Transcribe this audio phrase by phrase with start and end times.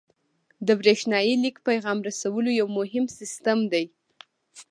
[0.67, 3.85] د بریښنایي لیک پیغام رسولو یو مهم سیستم دی.